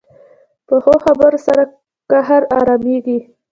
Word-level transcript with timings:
پخو 0.67 0.93
خبرو 1.05 1.39
سره 1.47 1.63
قهر 2.11 2.41
ارامېږي 2.59 3.19